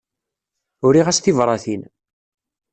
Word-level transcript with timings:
Uriɣ-as 0.85 1.19
tibratin. 1.19 1.81